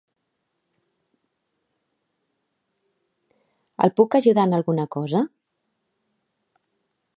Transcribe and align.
El 3.87 3.93
puc 4.01 4.19
ajudar 4.21 4.47
en 4.51 4.57
alguna 4.61 4.89
cosa? 4.99 5.25